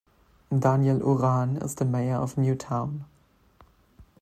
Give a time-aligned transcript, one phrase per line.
[0.51, 3.05] Daniel Uran is the Mayor of New Town.